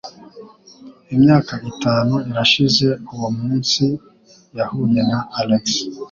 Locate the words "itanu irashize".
1.71-2.87